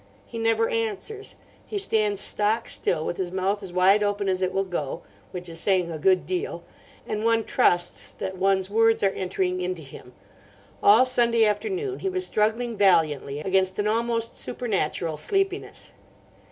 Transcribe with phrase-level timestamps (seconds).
[0.25, 1.35] He never answers.
[1.63, 5.59] He stands stock still, with his mouth as wide open as it will go—which is
[5.59, 10.13] saying a good deal—and one trusts that one's words are entering into him.
[10.81, 15.91] All Sunday afternoon he was struggling valiantly against an almost supernatural sleepiness.